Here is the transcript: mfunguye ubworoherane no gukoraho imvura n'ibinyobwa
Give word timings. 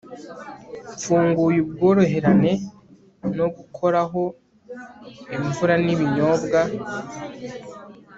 mfunguye 0.95 1.59
ubworoherane 1.65 2.53
no 3.37 3.47
gukoraho 3.55 4.21
imvura 5.35 5.75
n'ibinyobwa 5.83 6.59